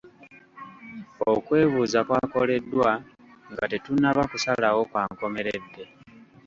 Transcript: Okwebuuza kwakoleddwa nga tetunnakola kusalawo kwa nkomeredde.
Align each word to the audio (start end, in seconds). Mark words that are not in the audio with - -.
Okwebuuza 1.31 1.99
kwakoleddwa 2.07 2.91
nga 3.51 3.65
tetunnakola 3.71 4.25
kusalawo 4.31 4.81
kwa 4.91 5.03
nkomeredde. 5.11 5.83